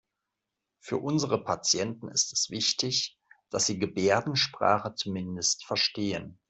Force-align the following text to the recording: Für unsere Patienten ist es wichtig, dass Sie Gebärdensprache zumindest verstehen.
Für 0.79 0.97
unsere 0.97 1.43
Patienten 1.43 2.07
ist 2.07 2.33
es 2.33 2.49
wichtig, 2.49 3.19
dass 3.51 3.67
Sie 3.67 3.77
Gebärdensprache 3.77 4.95
zumindest 4.95 5.63
verstehen. 5.63 6.39